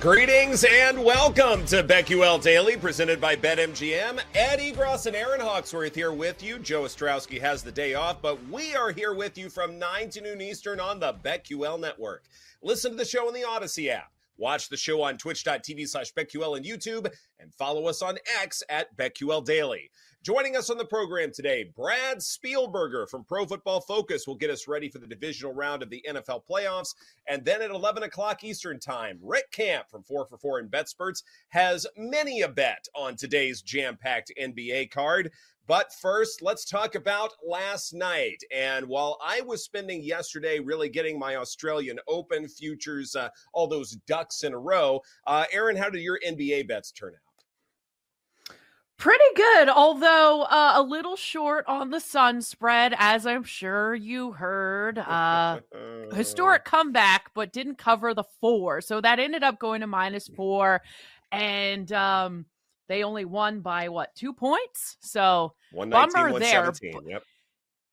[0.00, 4.20] Greetings and welcome to BetQL Daily, presented by BetMGM.
[4.32, 6.60] Ed Egros and Erin Hawksworth here with you.
[6.60, 10.20] Joe Ostrowski has the day off, but we are here with you from 9 to
[10.20, 12.22] noon Eastern on the BetQL network.
[12.62, 14.12] Listen to the show in the Odyssey app.
[14.38, 18.96] Watch the show on twitch.tv slash BetQL and YouTube, and follow us on X at
[18.96, 19.90] BetQL Daily.
[20.24, 24.66] Joining us on the program today, Brad Spielberger from Pro Football Focus will get us
[24.66, 26.94] ready for the divisional round of the NFL playoffs.
[27.28, 31.22] And then at 11 o'clock Eastern Time, Rick Camp from 4 for 4 in BetSperts
[31.50, 35.30] has many a bet on today's jam packed NBA card.
[35.68, 38.42] But first, let's talk about last night.
[38.50, 43.92] And while I was spending yesterday really getting my Australian Open futures, uh, all those
[44.06, 48.54] ducks in a row, uh, Erin, how did your NBA bets turn out?
[48.96, 54.32] Pretty good, although uh, a little short on the sun spread, as I'm sure you
[54.32, 54.98] heard.
[55.08, 55.60] Uh,
[56.14, 58.80] historic comeback, but didn't cover the four.
[58.80, 60.82] So that ended up going to minus four.
[61.30, 62.46] And um,
[62.88, 64.96] they only won by what, two points?
[65.00, 66.72] So bummer there.
[66.82, 67.22] Yep.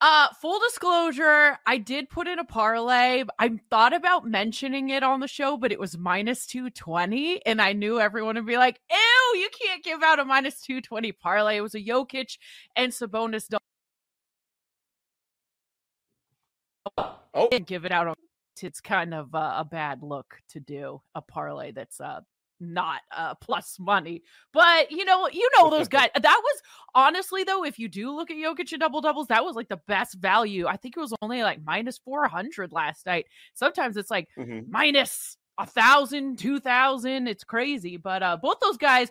[0.02, 3.24] Uh, full disclosure, I did put in a parlay.
[3.40, 7.46] I thought about mentioning it on the show, but it was minus 220.
[7.46, 11.14] And I knew everyone would be like, ew, you can't give out a minus 220
[11.14, 11.58] parlay.
[11.58, 12.38] It was a Jokic
[12.76, 13.48] and Sabonis.
[16.98, 18.18] Oh, give it out.
[18.62, 22.22] It's kind of uh, a bad look to do a parlay that's uh,
[22.60, 24.24] not uh plus money.
[24.54, 26.10] But you know, you know those guys.
[26.16, 26.62] That was
[26.94, 29.82] honestly though, if you do look at Jokic and double doubles, that was like the
[29.88, 30.68] best value.
[30.68, 33.26] I think it was only like minus four hundred last night.
[33.54, 34.66] Sometimes it's like Mhm.
[34.70, 37.28] minus a thousand, two thousand.
[37.28, 37.98] It's crazy.
[37.98, 39.10] But uh both those guys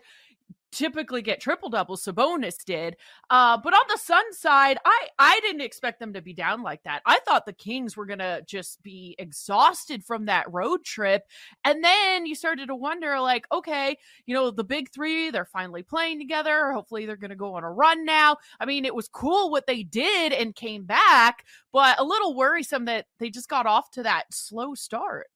[0.75, 2.05] typically get triple doubles.
[2.05, 2.97] Sabonis did.
[3.31, 6.83] Uh, but on the Sun side, I I didn't expect them to be down like
[6.83, 7.03] that.
[7.07, 11.23] I thought the Kings were gonna just be exhausted from that road trip,
[11.65, 13.97] and then you started to wonder, like, okay,
[14.27, 16.73] you know, the big three, they're finally playing together.
[16.73, 18.37] Hopefully, they're gonna go on a run now.
[18.61, 22.87] I mean, it was cool what they did and came back, but a little worrisome
[22.87, 25.28] that they just got off to that slow start.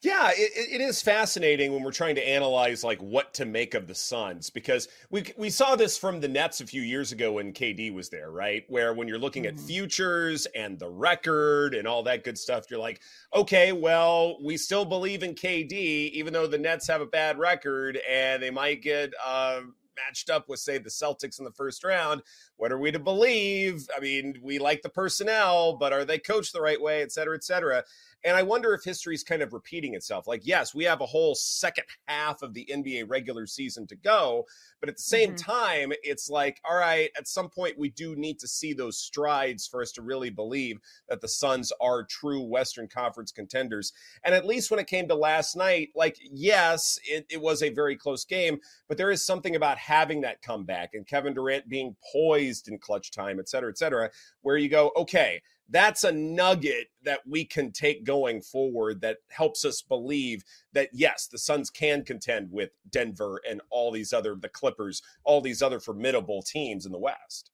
[0.00, 3.86] Yeah, it, it- is fascinating when we're trying to analyze like what to make of
[3.86, 7.52] the Suns because we we saw this from the Nets a few years ago when
[7.52, 8.64] KD was there, right?
[8.68, 9.66] Where when you're looking at Mhm.
[9.66, 13.00] futures and the record and all that good stuff, you're like,
[13.34, 17.98] okay, well, we still believe in KD even though the Nets have a bad record
[18.08, 19.60] and they might get uh,
[20.06, 22.22] matched up with, say, the Celtics in the first round.
[22.56, 23.88] What are we to believe?
[23.96, 27.34] I mean, we like the personnel, but are they coached the right way, et cetera,
[27.34, 27.82] et cetera?
[28.24, 30.26] And I wonder if history is kind of repeating itself.
[30.26, 34.44] Like, yes, we have a whole second half of the NBA regular season to go,
[34.80, 35.50] but at the same mm-hmm.
[35.50, 39.66] time, it's like, all right, at some point, we do need to see those strides
[39.66, 43.92] for us to really believe that the Suns are true Western Conference contenders.
[44.24, 47.70] And at least when it came to last night, like, yes, it, it was a
[47.70, 51.94] very close game, but there is something about having that comeback and Kevin Durant being
[52.12, 54.10] poised in clutch time, et cetera, et cetera,
[54.42, 59.64] where you go, okay, that's a nugget that we can take going forward that helps
[59.64, 64.48] us believe that yes, the Suns can contend with Denver and all these other the
[64.48, 67.50] Clippers, all these other formidable teams in the West.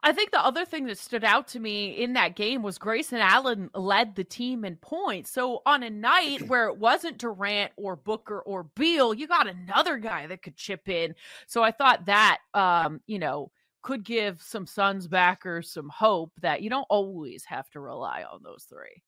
[0.00, 3.18] I think the other thing that stood out to me in that game was Grayson
[3.18, 5.30] Allen led the team in points.
[5.30, 9.98] So on a night where it wasn't Durant or Booker or Beal, you got another
[9.98, 11.14] guy that could chip in.
[11.46, 13.50] So I thought that um, you know,
[13.82, 18.40] could give some Suns backers some hope that you don't always have to rely on
[18.42, 19.02] those three.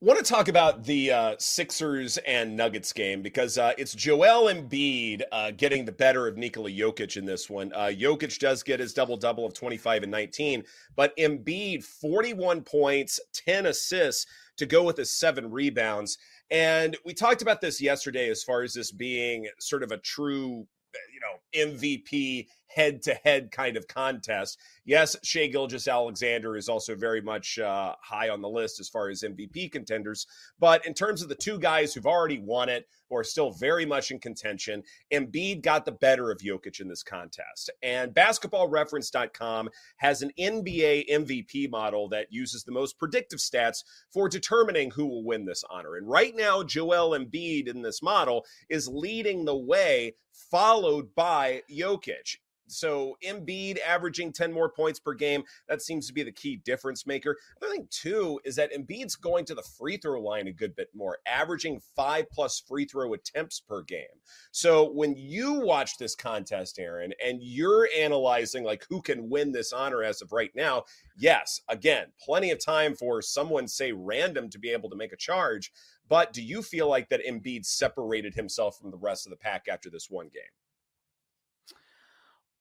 [0.00, 5.22] want to talk about the uh, Sixers and Nuggets game because uh, it's Joel Embiid
[5.32, 7.72] uh, getting the better of Nikola Jokic in this one.
[7.72, 10.64] Uh, Jokic does get his double double of 25 and 19,
[10.96, 14.26] but Embiid 41 points, 10 assists
[14.56, 16.18] to go with his seven rebounds.
[16.50, 20.66] And we talked about this yesterday as far as this being sort of a true
[21.12, 24.58] you know MVP head to head kind of contest.
[24.84, 29.22] Yes, Shai Gilgeous-Alexander is also very much uh, high on the list as far as
[29.22, 30.26] MVP contenders.
[30.58, 33.86] But in terms of the two guys who've already won it, or are still very
[33.86, 34.82] much in contention,
[35.12, 37.70] Embiid got the better of Jokic in this contest.
[37.82, 39.68] And basketballreference.com
[39.98, 45.24] has an NBA MVP model that uses the most predictive stats for determining who will
[45.24, 45.96] win this honor.
[45.96, 52.38] And right now, Joel Embiid in this model is leading the way, followed by Jokic.
[52.66, 57.06] So Embiid averaging 10 more points per game, that seems to be the key difference
[57.06, 57.36] maker.
[57.60, 60.88] The thing, too, is that Embiid's going to the free throw line a good bit
[60.94, 64.04] more, averaging five plus free throw attempts per game.
[64.50, 69.72] So when you watch this contest, Erin, and you're analyzing like who can win this
[69.72, 70.84] honor as of right now,
[71.16, 75.16] yes, again, plenty of time for someone, say, random to be able to make a
[75.16, 75.72] charge.
[76.08, 79.66] But do you feel like that Embiid separated himself from the rest of the pack
[79.70, 80.42] after this one game?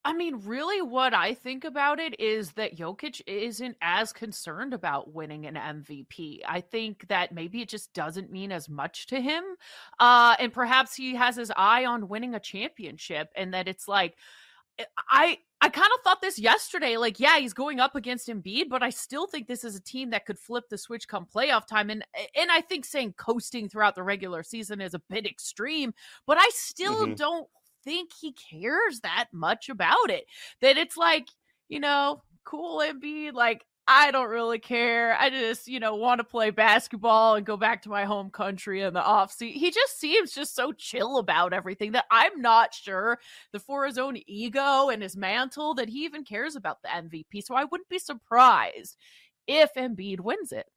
[0.05, 5.13] I mean, really, what I think about it is that Jokic isn't as concerned about
[5.13, 6.39] winning an MVP.
[6.47, 9.43] I think that maybe it just doesn't mean as much to him.
[9.99, 14.15] Uh, and perhaps he has his eye on winning a championship, and that it's like,
[14.79, 15.39] eh, I.
[15.61, 16.97] I kind of thought this yesterday.
[16.97, 20.09] Like, yeah, he's going up against Embiid, but I still think this is a team
[20.09, 21.89] that could flip the switch come playoff time.
[21.89, 22.03] And
[22.35, 25.93] and I think saying coasting throughout the regular season is a bit extreme,
[26.27, 27.13] but I still mm-hmm.
[27.13, 27.47] don't
[27.83, 30.25] think he cares that much about it.
[30.61, 31.27] That it's like,
[31.69, 35.17] you know, cool Embiid, like I don't really care.
[35.19, 38.81] I just, you know, want to play basketball and go back to my home country
[38.81, 39.59] in the off season.
[39.59, 43.19] He just seems just so chill about everything that I'm not sure
[43.51, 47.43] that for his own ego and his mantle that he even cares about the MVP.
[47.43, 48.95] So I wouldn't be surprised
[49.47, 50.67] if Embiid wins it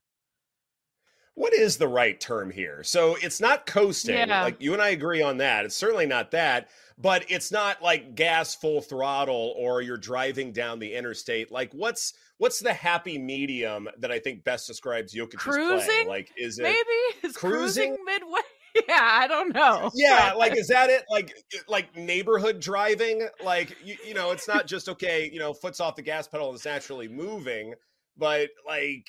[1.37, 2.83] what is the right term here?
[2.83, 4.17] So it's not coasting.
[4.17, 4.43] Yeah.
[4.43, 5.67] Like you and I agree on that.
[5.67, 6.69] It's certainly not that,
[6.99, 11.53] but it's not like gas full throttle or you're driving down the interstate.
[11.53, 15.87] Like what's what's the happy medium that I think best describes Jokic's cruising?
[15.87, 16.07] play?
[16.07, 16.79] Like is it maybe
[17.23, 18.41] is cruising, cruising midway?
[18.87, 19.91] Yeah, I don't know.
[19.95, 21.05] Yeah, like is that it?
[21.11, 21.33] Like
[21.67, 23.27] like neighborhood driving?
[23.43, 26.49] Like you, you know, it's not just okay, you know, foot's off the gas pedal
[26.49, 27.73] and it's naturally moving,
[28.19, 29.07] but like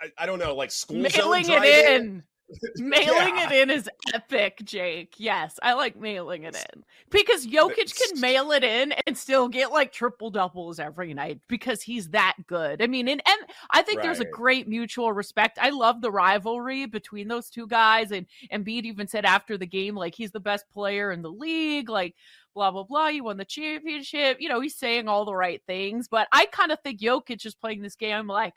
[0.00, 2.22] I, I don't know, like school mailing it in.
[2.76, 3.50] mailing yeah.
[3.50, 5.14] it in is epic, Jake.
[5.18, 9.70] Yes, I like mailing it in because Jokic can mail it in and still get
[9.70, 12.80] like triple doubles every night because he's that good.
[12.80, 14.04] I mean, and, and I think right.
[14.04, 15.58] there's a great mutual respect.
[15.60, 19.94] I love the rivalry between those two guys, and Embiid even said after the game
[19.94, 22.14] like he's the best player in the league, like
[22.54, 23.08] blah blah blah.
[23.08, 24.38] You won the championship.
[24.40, 27.54] You know, he's saying all the right things, but I kind of think Jokic is
[27.54, 28.54] playing this game like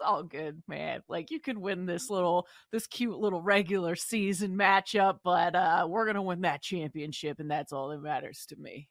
[0.00, 1.02] it's all good, man.
[1.08, 6.06] Like you could win this little this cute little regular season matchup, but uh we're
[6.06, 8.88] gonna win that championship, and that's all that matters to me.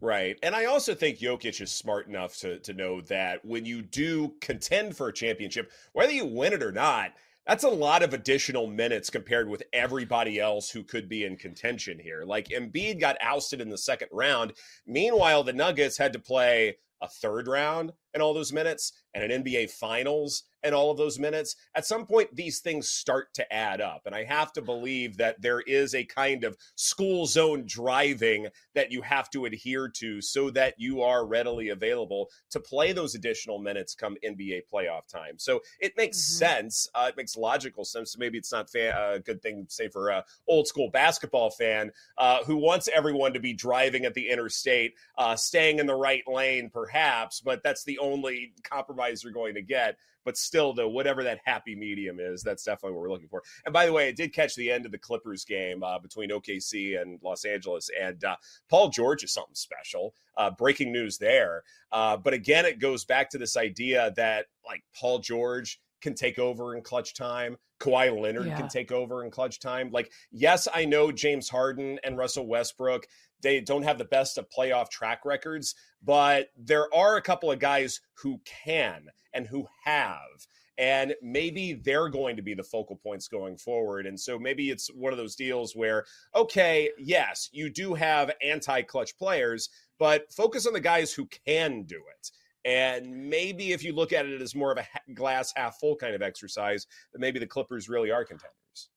[0.00, 0.38] Right.
[0.42, 4.34] And I also think Jokic is smart enough to to know that when you do
[4.40, 7.12] contend for a championship, whether you win it or not,
[7.46, 11.98] that's a lot of additional minutes compared with everybody else who could be in contention
[11.98, 12.22] here.
[12.24, 14.52] Like Embiid got ousted in the second round.
[14.86, 19.44] Meanwhile, the Nuggets had to play a third round and all those minutes and an
[19.44, 23.80] NBA finals and all of those minutes, at some point these things start to add
[23.80, 24.02] up.
[24.06, 28.90] And I have to believe that there is a kind of school zone driving that
[28.90, 33.58] you have to adhere to so that you are readily available to play those additional
[33.58, 35.38] minutes come NBA playoff time.
[35.38, 36.38] So it makes mm-hmm.
[36.38, 36.88] sense.
[36.94, 38.16] Uh, it makes logical sense.
[38.18, 42.42] Maybe it's not a uh, good thing, say, for a old school basketball fan uh,
[42.44, 46.70] who wants everyone to be driving at the interstate, uh, staying in the right lane,
[46.72, 49.96] perhaps, but that's the only compromise you're going to get
[50.26, 53.44] but still, though, whatever that happy medium is, that's definitely what we're looking for.
[53.64, 56.30] And by the way, I did catch the end of the Clippers game uh, between
[56.30, 58.34] OKC and Los Angeles, and uh,
[58.68, 60.14] Paul George is something special.
[60.36, 61.62] Uh, breaking news there.
[61.92, 66.38] Uh, but again, it goes back to this idea that like Paul George can take
[66.40, 67.56] over in clutch time.
[67.78, 68.58] Kawhi Leonard yeah.
[68.58, 69.90] can take over in clutch time.
[69.92, 73.06] Like, yes, I know James Harden and Russell Westbrook,
[73.46, 77.60] they don't have the best of playoff track records, but there are a couple of
[77.60, 80.48] guys who can and who have.
[80.78, 84.04] And maybe they're going to be the focal points going forward.
[84.04, 88.82] And so maybe it's one of those deals where, okay, yes, you do have anti
[88.82, 92.30] clutch players, but focus on the guys who can do it.
[92.64, 96.16] And maybe if you look at it as more of a glass half full kind
[96.16, 98.90] of exercise, then maybe the Clippers really are contenders.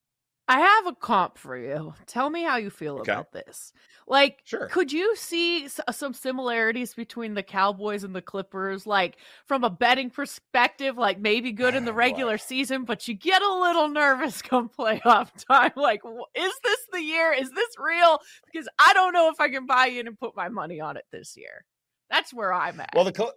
[0.49, 1.93] I have a comp for you.
[2.07, 3.11] Tell me how you feel okay.
[3.11, 3.71] about this.
[4.07, 4.65] Like, sure.
[4.65, 8.87] could you see uh, some similarities between the Cowboys and the Clippers?
[8.87, 13.13] Like, from a betting perspective, like maybe good in the oh, regular season, but you
[13.13, 15.73] get a little nervous come playoff time.
[15.75, 16.01] Like,
[16.33, 17.31] is this the year?
[17.31, 18.17] Is this real?
[18.51, 21.05] Because I don't know if I can buy in and put my money on it
[21.11, 21.63] this year.
[22.09, 22.89] That's where I'm at.
[22.95, 23.33] Well, the Cl-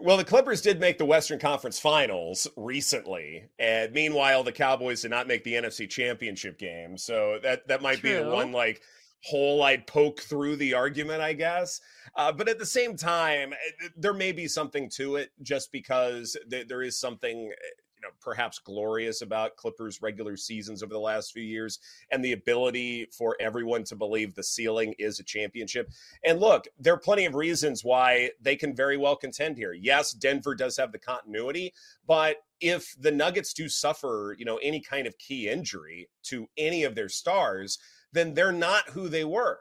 [0.00, 5.10] well, the Clippers did make the Western Conference Finals recently, and meanwhile, the Cowboys did
[5.10, 6.96] not make the NFC Championship game.
[6.96, 8.18] So that that might True.
[8.18, 8.82] be the one like
[9.22, 11.80] hole I'd poke through the argument, I guess.
[12.16, 16.36] Uh, but at the same time, eh, there may be something to it, just because
[16.50, 20.98] th- there is something eh, you know perhaps glorious about Clippers regular seasons over the
[20.98, 21.78] last few years
[22.10, 25.90] and the ability for everyone to believe the ceiling is a championship.
[26.24, 29.72] And look, there are plenty of reasons why they can very well contend here.
[29.72, 31.74] Yes, Denver does have the continuity,
[32.06, 36.84] but if the Nuggets do suffer, you know, any kind of key injury to any
[36.84, 37.78] of their stars,
[38.12, 39.58] then they're not who they were.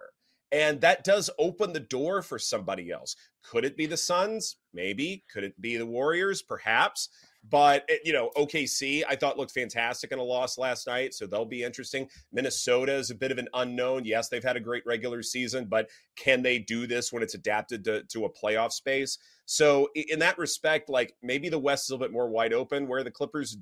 [0.51, 3.15] And that does open the door for somebody else.
[3.43, 4.57] Could it be the Suns?
[4.73, 5.23] Maybe.
[5.31, 6.41] Could it be the Warriors?
[6.41, 7.09] Perhaps.
[7.47, 11.45] But you know, OKC I thought looked fantastic in a loss last night, so they'll
[11.45, 12.09] be interesting.
[12.31, 14.05] Minnesota is a bit of an unknown.
[14.05, 17.83] Yes, they've had a great regular season, but can they do this when it's adapted
[17.85, 19.17] to, to a playoff space?
[19.45, 22.87] So in that respect, like maybe the West is a little bit more wide open,
[22.87, 23.57] where the Clippers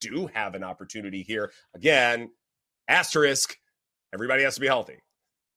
[0.00, 1.52] do have an opportunity here.
[1.74, 2.30] Again,
[2.88, 3.56] asterisk,
[4.12, 4.98] everybody has to be healthy.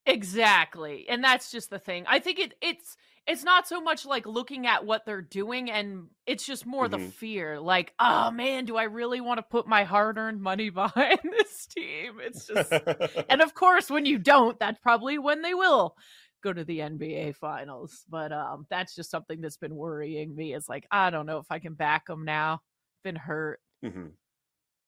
[0.06, 1.08] Exactly.
[1.10, 2.06] And that's just the thing.
[2.08, 2.96] I think it it's
[3.28, 7.04] it's not so much like looking at what they're doing and it's just more mm-hmm.
[7.04, 11.20] the fear like oh man do i really want to put my hard-earned money behind
[11.24, 12.72] this team it's just
[13.30, 15.96] and of course when you don't that's probably when they will
[16.44, 20.70] go to the nba finals but um that's just something that's been worrying me is
[20.70, 22.62] like i don't know if i can back them now
[23.04, 24.08] been hurt mm-hmm.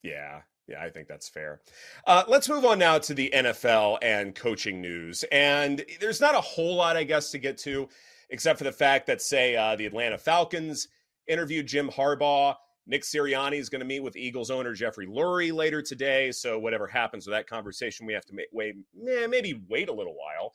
[0.03, 1.61] yeah yeah, I think that's fair.
[2.05, 5.23] Uh, let's move on now to the NFL and coaching news.
[5.31, 7.87] And there's not a whole lot, I guess, to get to
[8.29, 10.87] except for the fact that, say, uh, the Atlanta Falcons
[11.27, 12.55] interviewed Jim Harbaugh.
[12.89, 16.31] Nick Sirianni is going to meet with Eagles owner Jeffrey Lurie later today.
[16.31, 20.53] So whatever happens with that conversation, we have to wait, maybe wait a little while.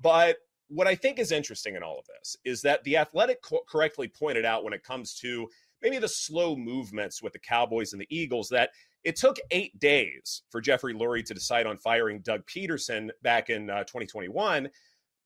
[0.00, 3.62] But what I think is interesting in all of this is that the Athletic co-
[3.68, 5.48] correctly pointed out when it comes to
[5.82, 8.70] maybe the slow movements with the Cowboys and the Eagles that
[9.04, 13.70] it took eight days for Jeffrey Lurie to decide on firing Doug Pederson back in
[13.70, 14.68] uh, 2021.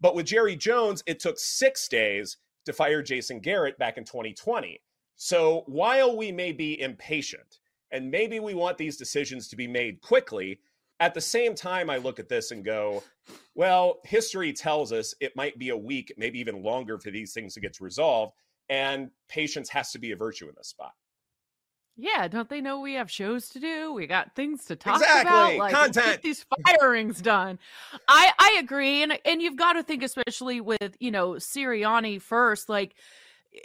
[0.03, 4.83] But with Jerry Jones, it took six days to fire Jason Garrett back in 2020.
[5.15, 7.61] So while we may be impatient
[7.93, 10.59] and maybe we want these decisions to be made quickly,
[10.99, 13.05] at the same time, I look at this and go,
[13.55, 17.55] well, history tells us it might be a week, maybe even longer for these things
[17.55, 18.35] to get resolved.
[18.69, 20.93] And patience has to be a virtue in this spot.
[21.97, 23.93] Yeah, don't they know we have shows to do?
[23.93, 25.29] We got things to talk exactly.
[25.29, 25.57] about.
[25.57, 26.07] Like content.
[26.07, 27.59] Get these firings done.
[28.09, 32.69] I I agree, and and you've got to think, especially with you know Sirianni first,
[32.69, 32.95] like
[33.55, 33.59] eh,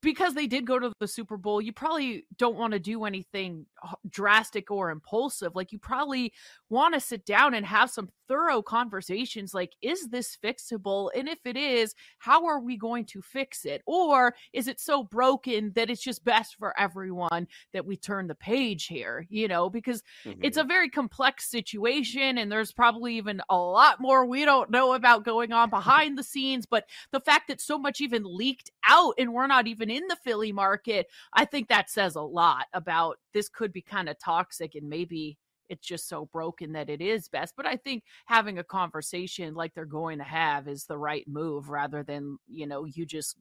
[0.00, 3.66] because they did go to the Super Bowl, you probably don't want to do anything
[4.08, 5.54] drastic or impulsive.
[5.54, 6.32] Like you probably
[6.68, 11.40] want to sit down and have some thorough conversations like is this fixable and if
[11.44, 15.90] it is how are we going to fix it or is it so broken that
[15.90, 20.38] it's just best for everyone that we turn the page here you know because mm-hmm.
[20.44, 24.92] it's a very complex situation and there's probably even a lot more we don't know
[24.92, 29.14] about going on behind the scenes but the fact that so much even leaked out
[29.18, 32.66] and we're not even even in the Philly market, I think that says a lot
[32.74, 37.00] about this could be kind of toxic and maybe it's just so broken that it
[37.00, 37.54] is best.
[37.56, 41.70] But I think having a conversation like they're going to have is the right move
[41.70, 43.36] rather than, you know, you just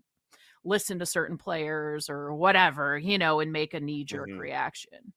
[0.63, 4.39] listen to certain players or whatever, you know, and make a knee jerk mm-hmm.
[4.39, 5.13] reaction.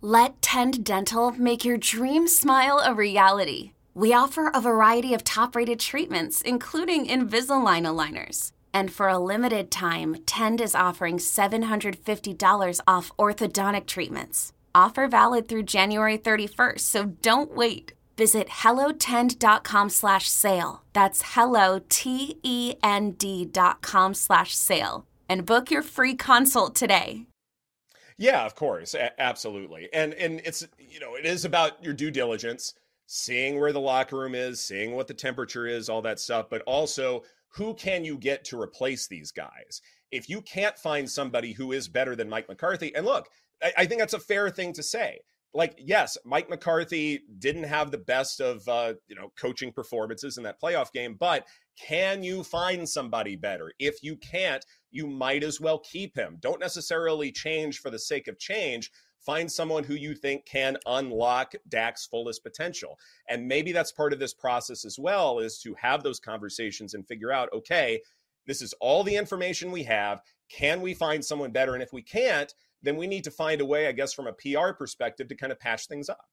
[0.00, 3.72] Let Tend Dental make your dream smile a reality.
[3.94, 8.52] We offer a variety of top rated treatments, including Invisalign aligners.
[8.74, 14.52] And for a limited time, Tend is offering $750 off orthodontic treatments.
[14.74, 17.94] Offer valid through January 31st, so don't wait.
[18.16, 20.82] Visit hellotend.com slash sale.
[20.92, 25.06] That's hello, T-E-N-D dot com slash sale.
[25.28, 27.26] And book your free consult today.
[28.18, 28.94] Yeah, of course.
[28.94, 29.88] A- absolutely.
[29.92, 32.74] And and it's, you know, it is about your due diligence,
[33.06, 36.62] seeing where the locker room is, seeing what the temperature is, all that stuff, but
[36.62, 37.22] also
[37.56, 39.80] who can you get to replace these guys?
[40.12, 43.28] If you can't find somebody who is better than Mike McCarthy, and look,
[43.62, 45.20] I, I think that's a fair thing to say.
[45.54, 50.44] Like, yes, Mike McCarthy didn't have the best of uh, you know coaching performances in
[50.44, 51.46] that playoff game, but
[51.80, 53.72] can you find somebody better?
[53.78, 56.36] If you can't, you might as well keep him.
[56.40, 58.90] Don't necessarily change for the sake of change.
[59.20, 62.98] Find someone who you think can unlock Dak's fullest potential.
[63.28, 67.06] And maybe that's part of this process as well, is to have those conversations and
[67.06, 68.00] figure out, okay,
[68.46, 70.20] this is all the information we have.
[70.48, 71.74] Can we find someone better?
[71.74, 74.32] And if we can't, then we need to find a way, I guess, from a
[74.32, 76.26] PR perspective to kind of patch things up.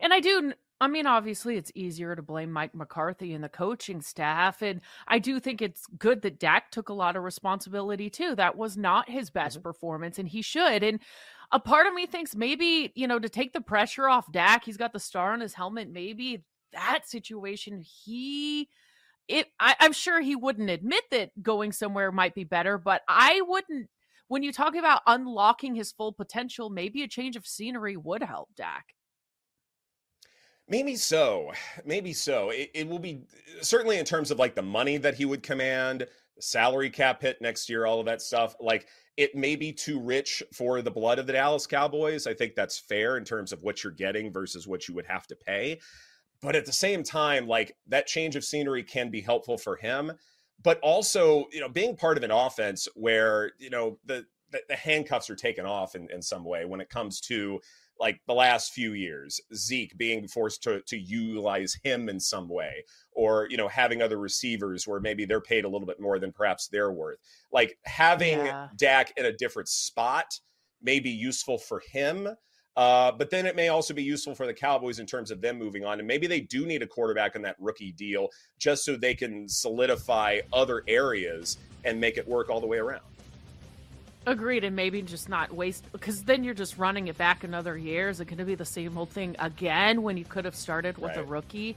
[0.00, 4.02] And I do I mean, obviously, it's easier to blame Mike McCarthy and the coaching
[4.02, 4.60] staff.
[4.60, 8.34] And I do think it's good that Dak took a lot of responsibility too.
[8.34, 9.62] That was not his best mm-hmm.
[9.62, 10.82] performance, and he should.
[10.82, 11.00] And
[11.50, 14.76] a part of me thinks maybe, you know, to take the pressure off Dak, he's
[14.76, 15.88] got the star on his helmet.
[15.90, 18.68] Maybe that situation, he.
[19.28, 23.40] It, I, I'm sure he wouldn't admit that going somewhere might be better, but I
[23.44, 23.88] wouldn't
[24.28, 28.50] when you talk about unlocking his full potential, maybe a change of scenery would help
[28.56, 28.95] Dak.
[30.68, 31.52] Maybe so.
[31.84, 32.50] Maybe so.
[32.50, 33.22] It, it, will be
[33.60, 36.06] certainly in terms of like the money that he would command,
[36.40, 38.56] salary cap hit next year, all of that stuff.
[38.60, 42.26] Like it may be too rich for the blood of the Dallas Cowboys.
[42.26, 45.26] I think that's fair in terms of what you're getting versus what you would have
[45.28, 45.80] to pay.
[46.42, 50.12] But at the same time, like that change of scenery can be helpful for him
[50.62, 54.76] but also you know being part of an offense where you know the the, the
[54.76, 57.60] handcuffs are taken off in, in some way when it comes to
[57.98, 62.84] like the last few years zeke being forced to, to utilize him in some way
[63.12, 66.32] or you know having other receivers where maybe they're paid a little bit more than
[66.32, 67.18] perhaps they're worth
[67.52, 68.68] like having yeah.
[68.76, 70.40] dak in a different spot
[70.82, 72.28] may be useful for him
[72.76, 75.58] uh, but then it may also be useful for the Cowboys in terms of them
[75.58, 75.98] moving on.
[75.98, 79.48] And maybe they do need a quarterback in that rookie deal just so they can
[79.48, 83.00] solidify other areas and make it work all the way around.
[84.26, 88.08] Agreed, and maybe just not waste because then you're just running it back another year.
[88.08, 90.98] Is it going to be the same old thing again when you could have started
[90.98, 91.18] with right.
[91.18, 91.76] a rookie?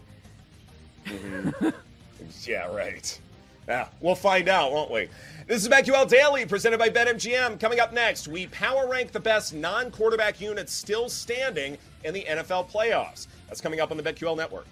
[1.05, 1.69] Mm-hmm.
[2.49, 3.19] yeah, right.
[3.67, 5.09] Yeah, we'll find out, won't we?
[5.45, 7.59] This is BetQL Daily, presented by BetMGM.
[7.59, 12.25] Coming up next, we power rank the best non quarterback units still standing in the
[12.27, 13.27] NFL playoffs.
[13.47, 14.65] That's coming up on the BetQL Network.